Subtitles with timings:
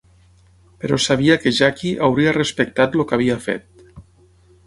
[0.83, 3.87] Però sabia que Jackie hauria respectat el que havia fet.